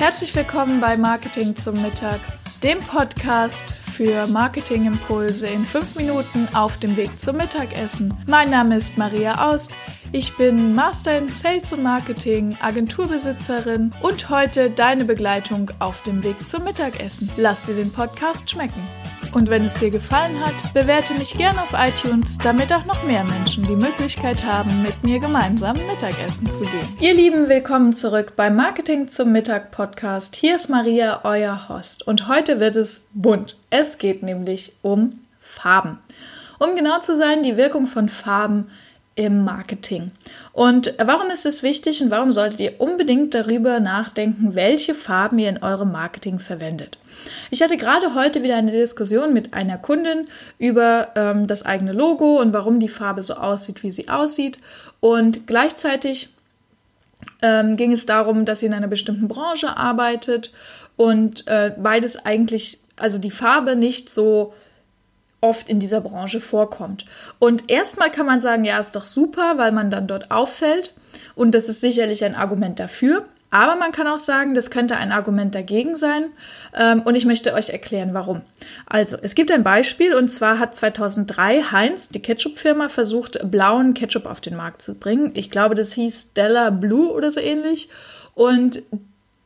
[0.00, 2.20] Herzlich willkommen bei Marketing zum Mittag,
[2.62, 8.14] dem Podcast für Marketingimpulse in fünf Minuten auf dem Weg zum Mittagessen.
[8.26, 9.72] Mein Name ist Maria Aust.
[10.12, 16.48] Ich bin Master in Sales und Marketing, Agenturbesitzerin und heute deine Begleitung auf dem Weg
[16.48, 17.30] zum Mittagessen.
[17.36, 18.82] Lass dir den Podcast schmecken.
[19.32, 23.22] Und wenn es dir gefallen hat, bewerte mich gerne auf iTunes, damit auch noch mehr
[23.22, 26.96] Menschen die Möglichkeit haben, mit mir gemeinsam Mittagessen zu gehen.
[27.00, 30.34] Ihr Lieben, willkommen zurück beim Marketing zum Mittag Podcast.
[30.34, 32.04] Hier ist Maria, euer Host.
[32.08, 33.56] Und heute wird es bunt.
[33.70, 35.98] Es geht nämlich um Farben.
[36.58, 38.66] Um genau zu sein, die Wirkung von Farben
[39.16, 40.12] im Marketing.
[40.52, 45.48] Und warum ist es wichtig und warum solltet ihr unbedingt darüber nachdenken, welche Farben ihr
[45.48, 46.98] in eurem Marketing verwendet?
[47.50, 50.24] Ich hatte gerade heute wieder eine Diskussion mit einer Kundin
[50.58, 54.58] über ähm, das eigene Logo und warum die Farbe so aussieht, wie sie aussieht.
[55.00, 56.30] Und gleichzeitig
[57.42, 60.52] ähm, ging es darum, dass sie in einer bestimmten Branche arbeitet
[60.96, 64.54] und äh, beides eigentlich, also die Farbe nicht so
[65.40, 67.04] oft in dieser Branche vorkommt.
[67.38, 70.92] Und erstmal kann man sagen, ja, ist doch super, weil man dann dort auffällt.
[71.34, 73.26] Und das ist sicherlich ein Argument dafür.
[73.50, 76.26] Aber man kann auch sagen, das könnte ein Argument dagegen sein.
[76.74, 78.42] Ähm, und ich möchte euch erklären, warum.
[78.86, 84.26] Also, es gibt ein Beispiel und zwar hat 2003 Heinz, die Ketchup-Firma, versucht, blauen Ketchup
[84.26, 85.32] auf den Markt zu bringen.
[85.34, 87.88] Ich glaube, das hieß Stella Blue oder so ähnlich.
[88.34, 88.84] Und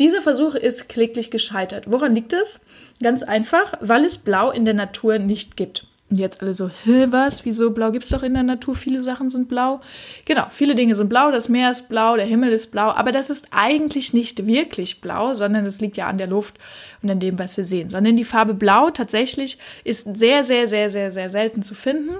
[0.00, 1.90] dieser Versuch ist kläglich gescheitert.
[1.90, 2.64] Woran liegt es?
[3.02, 5.86] Ganz einfach, weil es Blau in der Natur nicht gibt.
[6.10, 7.44] Und jetzt alle so, hä, was?
[7.44, 8.74] Wieso blau gibt es doch in der Natur?
[8.74, 9.80] Viele Sachen sind blau.
[10.24, 13.30] Genau, viele Dinge sind blau, das Meer ist blau, der Himmel ist blau, aber das
[13.30, 16.58] ist eigentlich nicht wirklich blau, sondern das liegt ja an der Luft
[17.00, 17.90] und an dem, was wir sehen.
[17.90, 22.16] Sondern die Farbe blau tatsächlich ist sehr, sehr, sehr, sehr, sehr selten zu finden.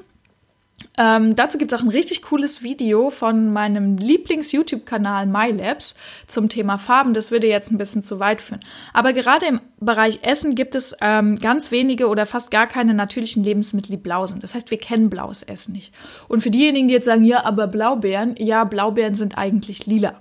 [0.99, 5.95] Ähm, dazu gibt es auch ein richtig cooles Video von meinem Lieblings-YouTube-Kanal MyLabs
[6.27, 7.15] zum Thema Farben.
[7.15, 8.61] Das würde jetzt ein bisschen zu weit führen.
[8.93, 13.45] Aber gerade im Bereich Essen gibt es ähm, ganz wenige oder fast gar keine natürlichen
[13.45, 14.43] Lebensmittel, die blau sind.
[14.43, 15.95] Das heißt, wir kennen blaues Essen nicht.
[16.29, 20.19] Und für diejenigen, die jetzt sagen, ja, aber Blaubeeren, ja, Blaubeeren sind eigentlich lila.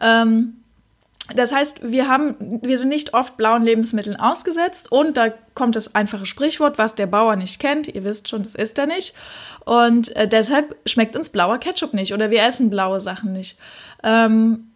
[0.00, 0.62] Ähm,
[1.34, 5.94] das heißt, wir haben, wir sind nicht oft blauen Lebensmitteln ausgesetzt und da kommt das
[5.94, 7.88] einfache Sprichwort, was der Bauer nicht kennt.
[7.88, 9.14] Ihr wisst schon, das ist er nicht.
[9.64, 13.58] Und äh, deshalb schmeckt uns blauer Ketchup nicht oder wir essen blaue Sachen nicht.
[14.04, 14.70] Ähm,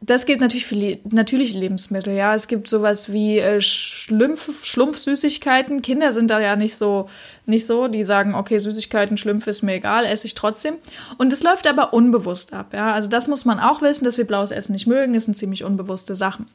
[0.00, 2.14] das gilt natürlich für le natürliche Lebensmittel.
[2.14, 5.80] Ja, es gibt sowas wie äh, Schlumpf, Schlumpfsüßigkeiten.
[5.80, 7.08] Kinder sind da ja nicht so,
[7.46, 7.88] nicht so.
[7.88, 10.74] Die sagen, okay, Süßigkeiten, Schlümpfe ist mir egal, esse ich trotzdem.
[11.16, 12.74] Und es läuft aber unbewusst ab.
[12.74, 15.14] Ja, also das muss man auch wissen, dass wir blaues Essen nicht mögen.
[15.14, 16.46] Das sind ziemlich unbewusste Sachen.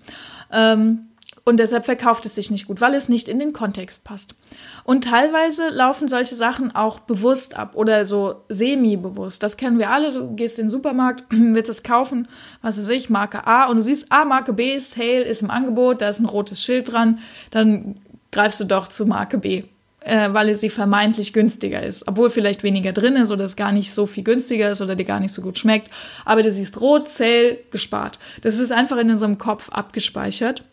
[0.52, 1.08] Ähm,
[1.44, 4.36] und deshalb verkauft es sich nicht gut, weil es nicht in den Kontext passt.
[4.84, 9.42] Und teilweise laufen solche Sachen auch bewusst ab oder so semi-bewusst.
[9.42, 10.12] Das kennen wir alle.
[10.12, 12.28] Du gehst in den Supermarkt, willst es kaufen,
[12.62, 16.02] was weiß ich, Marke A und du siehst, A, Marke B, Sale ist im Angebot,
[16.02, 17.20] da ist ein rotes Schild dran,
[17.50, 17.96] dann
[18.32, 19.64] greifst du doch zu Marke B,
[20.02, 22.08] äh, weil sie vermeintlich günstiger ist.
[22.08, 25.06] Obwohl vielleicht weniger drin ist oder es gar nicht so viel günstiger ist oder dir
[25.06, 25.90] gar nicht so gut schmeckt.
[26.24, 28.20] Aber du siehst rot, Sale, gespart.
[28.42, 30.64] Das ist einfach in unserem Kopf abgespeichert.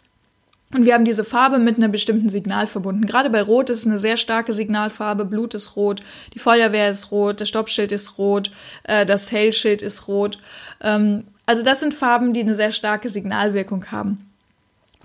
[0.74, 3.06] Und wir haben diese Farbe mit einer bestimmten Signal verbunden.
[3.06, 5.24] Gerade bei Rot ist eine sehr starke Signalfarbe.
[5.24, 6.00] Blut ist rot,
[6.34, 8.50] die Feuerwehr ist rot, das Stoppschild ist rot,
[8.84, 10.38] äh, das Hellschild ist rot.
[10.82, 14.28] Ähm, also das sind Farben, die eine sehr starke Signalwirkung haben.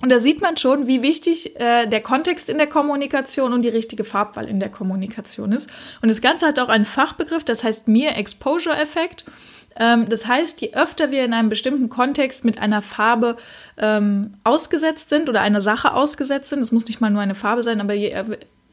[0.02, 3.70] Und da sieht man schon, wie wichtig äh, der Kontext in der Kommunikation und die
[3.70, 5.70] richtige Farbwahl in der Kommunikation ist.
[6.02, 9.24] Und das Ganze hat auch einen Fachbegriff, das heißt Mere Exposure Effekt.
[9.24, 9.32] Ähm,
[9.76, 13.38] das heißt, je öfter wir in einem bestimmten Kontext mit einer Farbe
[13.78, 17.64] ähm, ausgesetzt sind oder einer Sache ausgesetzt sind, es muss nicht mal nur eine Farbe
[17.64, 18.14] sein, aber je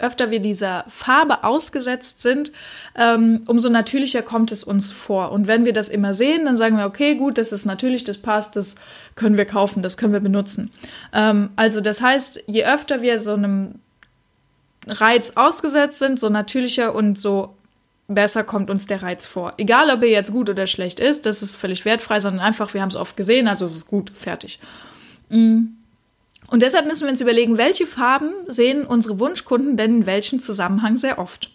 [0.00, 2.52] öfter wir dieser Farbe ausgesetzt sind,
[2.96, 5.32] ähm, umso natürlicher kommt es uns vor.
[5.32, 8.18] Und wenn wir das immer sehen, dann sagen wir, okay, gut, das ist natürlich, das
[8.18, 8.76] passt, das
[9.14, 10.72] können wir kaufen, das können wir benutzen.
[11.12, 13.76] Ähm, also das heißt, je öfter wir so einem
[14.86, 17.54] Reiz ausgesetzt sind, so natürlicher und so
[18.14, 19.54] besser kommt uns der Reiz vor.
[19.56, 22.82] Egal, ob er jetzt gut oder schlecht ist, das ist völlig wertfrei, sondern einfach, wir
[22.82, 24.58] haben es oft gesehen, also es ist gut, fertig.
[25.28, 25.66] Mm.
[26.48, 30.96] Und deshalb müssen wir uns überlegen, welche Farben sehen unsere Wunschkunden denn in welchem Zusammenhang
[30.96, 31.50] sehr oft.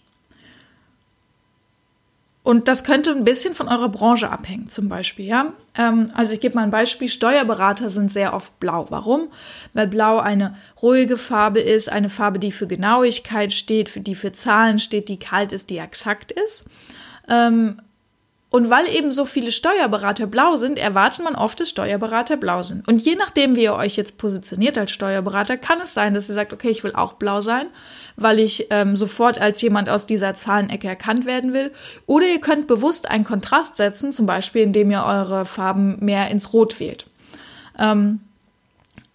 [2.46, 5.26] Und das könnte ein bisschen von eurer Branche abhängen, zum Beispiel.
[5.26, 5.54] Ja?
[5.76, 7.10] Ähm, also ich gebe mal ein Beispiel.
[7.10, 8.86] Steuerberater sind sehr oft blau.
[8.90, 9.30] Warum?
[9.74, 14.32] Weil blau eine ruhige Farbe ist, eine Farbe, die für Genauigkeit steht, für die für
[14.32, 16.66] Zahlen steht, die kalt ist, die exakt ist.
[17.28, 17.82] Ähm,
[18.52, 22.88] und weil eben so viele Steuerberater blau sind, erwartet man oft, dass Steuerberater blau sind.
[22.88, 26.36] Und je nachdem, wie ihr euch jetzt positioniert als Steuerberater, kann es sein, dass ihr
[26.36, 27.68] sagt, okay, ich will auch blau sein,
[28.16, 31.72] weil ich ähm, sofort als jemand aus dieser Zahlenecke erkannt werden will.
[32.06, 36.54] Oder ihr könnt bewusst einen Kontrast setzen, zum Beispiel indem ihr eure Farben mehr ins
[36.54, 37.08] Rot wählt.
[37.78, 38.22] Ähm,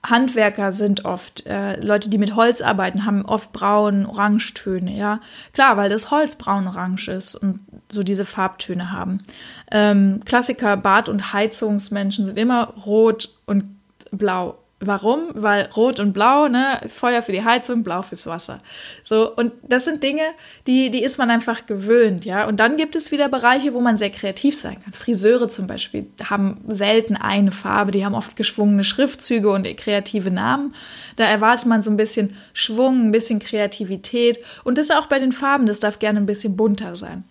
[0.02, 5.20] Handwerker sind oft, äh, Leute, die mit Holz arbeiten, haben oft braun, Orangetöne, ja.
[5.52, 7.60] Klar, weil das Holz braun-orange ist und
[7.90, 9.22] so diese Farbtöne haben.
[9.70, 13.64] Ähm, Klassiker, Bad- und Heizungsmenschen sind immer rot und
[14.10, 14.58] blau.
[14.82, 15.28] Warum?
[15.34, 18.62] Weil Rot und Blau, ne, Feuer für die Heizung, Blau fürs Wasser.
[19.04, 20.22] So, und das sind Dinge,
[20.66, 22.48] die, die ist man einfach gewöhnt, ja.
[22.48, 24.94] Und dann gibt es wieder Bereiche, wo man sehr kreativ sein kann.
[24.94, 30.74] Friseure zum Beispiel haben selten eine Farbe, die haben oft geschwungene Schriftzüge und kreative Namen.
[31.16, 34.38] Da erwartet man so ein bisschen Schwung, ein bisschen Kreativität.
[34.64, 37.24] Und das auch bei den Farben, das darf gerne ein bisschen bunter sein.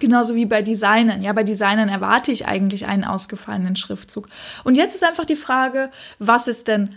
[0.00, 1.22] Genauso wie bei Designern.
[1.22, 4.28] Ja, bei Designern erwarte ich eigentlich einen ausgefallenen Schriftzug.
[4.64, 6.96] Und jetzt ist einfach die Frage, was ist denn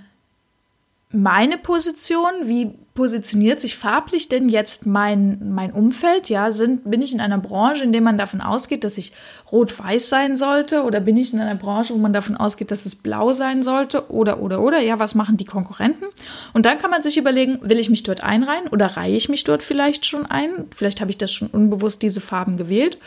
[1.11, 2.31] meine Position?
[2.43, 6.29] Wie positioniert sich farblich denn jetzt mein, mein Umfeld?
[6.29, 9.13] Ja, sind, bin ich in einer Branche, in der man davon ausgeht, dass ich
[9.51, 10.83] rot-weiß sein sollte?
[10.83, 14.11] Oder bin ich in einer Branche, wo man davon ausgeht, dass es blau sein sollte?
[14.11, 14.79] Oder, oder, oder?
[14.79, 16.05] Ja, was machen die Konkurrenten?
[16.53, 19.43] Und dann kann man sich überlegen, will ich mich dort einreihen oder reihe ich mich
[19.43, 20.65] dort vielleicht schon ein?
[20.75, 22.97] Vielleicht habe ich das schon unbewusst diese Farben gewählt.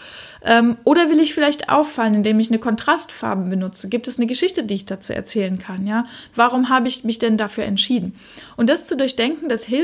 [0.44, 3.88] Ähm, oder will ich vielleicht auffallen, indem ich eine Kontrastfarbe benutze?
[3.88, 5.86] Gibt es eine Geschichte, die ich dazu erzählen kann?
[5.86, 8.14] Ja, warum habe ich mich denn dafür entschieden?
[8.56, 9.81] Und das zu durchdenken, das hilft,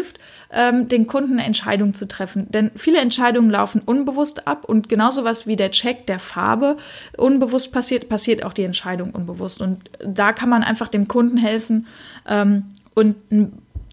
[0.52, 2.50] ähm, den Kunden eine Entscheidung zu treffen.
[2.50, 6.76] Denn viele Entscheidungen laufen unbewusst ab und genauso was wie der Check der Farbe
[7.16, 9.60] unbewusst passiert, passiert auch die Entscheidung unbewusst.
[9.60, 11.86] Und da kann man einfach dem Kunden helfen
[12.28, 12.64] ähm,
[12.94, 13.16] und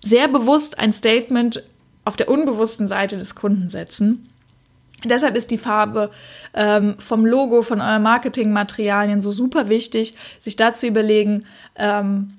[0.04, 1.64] sehr bewusst ein Statement
[2.04, 4.30] auf der unbewussten Seite des Kunden setzen
[5.04, 6.12] Deshalb ist die Farbe
[6.54, 12.34] ähm, vom Logo, von euren Marketingmaterialien so super wichtig, sich da zu überlegen, ähm,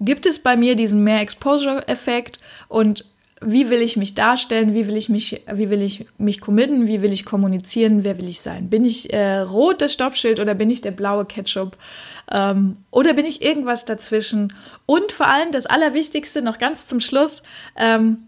[0.00, 3.04] gibt es bei mir diesen mehr Exposure-Effekt und
[3.42, 7.02] wie will ich mich darstellen, wie will ich mich, wie will ich mich committen, wie
[7.02, 8.70] will ich kommunizieren, wer will ich sein?
[8.70, 11.76] Bin ich äh, rot das Stoppschild oder bin ich der blaue Ketchup?
[12.32, 14.54] Ähm, oder bin ich irgendwas dazwischen?
[14.86, 17.42] Und vor allem das Allerwichtigste noch ganz zum Schluss,
[17.76, 18.26] ähm,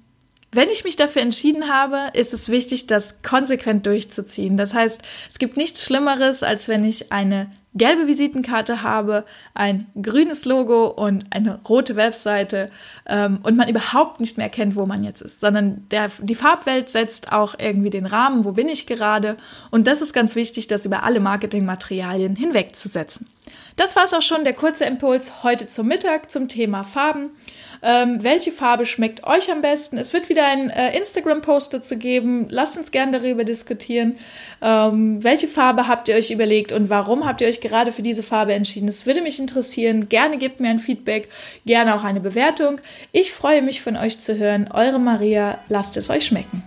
[0.52, 4.56] wenn ich mich dafür entschieden habe, ist es wichtig, das konsequent durchzuziehen.
[4.56, 10.44] Das heißt, es gibt nichts Schlimmeres, als wenn ich eine gelbe Visitenkarte habe, ein grünes
[10.44, 12.70] Logo und eine rote Webseite
[13.06, 16.88] ähm, und man überhaupt nicht mehr erkennt, wo man jetzt ist, sondern der, die Farbwelt
[16.88, 19.36] setzt auch irgendwie den Rahmen, wo bin ich gerade
[19.70, 23.26] und das ist ganz wichtig, das über alle Marketingmaterialien hinwegzusetzen.
[23.76, 27.30] Das war es auch schon, der kurze Impuls heute zum Mittag zum Thema Farben.
[27.80, 29.98] Ähm, welche Farbe schmeckt euch am besten?
[29.98, 32.48] Es wird wieder ein äh, Instagram-Post dazu geben.
[32.50, 34.16] Lasst uns gerne darüber diskutieren.
[34.60, 38.24] Ähm, welche Farbe habt ihr euch überlegt und warum habt ihr euch gerade für diese
[38.24, 38.88] Farbe entschieden?
[38.88, 40.08] Das würde mich interessieren.
[40.08, 41.28] Gerne gebt mir ein Feedback,
[41.64, 42.80] gerne auch eine Bewertung.
[43.12, 44.68] Ich freue mich von euch zu hören.
[44.72, 46.64] Eure Maria, lasst es euch schmecken.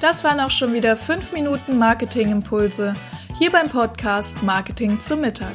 [0.00, 2.92] Das waren auch schon wieder 5 Minuten Marketing-Impulse
[3.38, 5.54] hier beim Podcast Marketing zum Mittag.